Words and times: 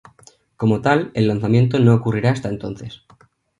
Como 0.57 0.81
tal, 0.81 1.11
el 1.13 1.27
lanzamiento 1.27 1.77
no 1.77 1.93
ocurrirá 1.93 2.31
hasta 2.31 2.49
entonces. 2.49 3.03